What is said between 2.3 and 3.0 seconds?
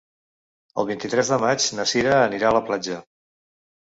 a la platja.